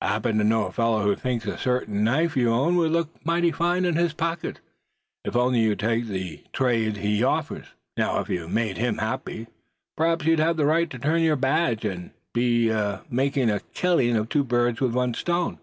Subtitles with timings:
[0.00, 3.08] "I happen to know a fellow who thinks a certain knife you own would look
[3.26, 4.60] mighty fine in his pocket,
[5.24, 7.66] if only you'd take the trade he offers.
[7.96, 9.48] Now, if you made him happy,
[9.96, 13.48] p'raps you'd have the right to turn your badge; and he c'd do ditto, making
[13.48, 15.58] it a killing of two birds with one stone.